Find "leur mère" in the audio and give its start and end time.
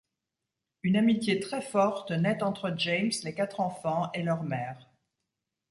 4.23-4.89